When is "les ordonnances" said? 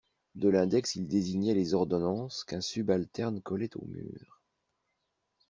1.53-2.43